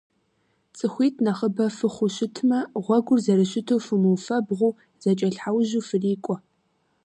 [0.77, 6.35] Цӏыхуитӏ нэхъыбэ фыхъуу щытмэ, гъуэгур зэрыщыту фымыуфэбгъуу, зэкӏэлъхьэужьу фрикӏуэ.